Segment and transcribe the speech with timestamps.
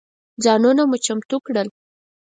[0.43, 1.67] ځانونه مو چمتو کړل.